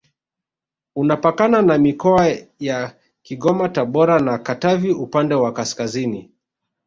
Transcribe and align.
Unapakana 0.95 1.61
na 1.61 1.77
mikoa 1.77 2.35
ya 2.59 2.95
Kigoma 3.23 3.69
Tabora 3.69 4.19
na 4.19 4.37
Katavi 4.37 4.91
upande 4.91 5.35
wa 5.35 5.53
kaskazini 5.53 6.29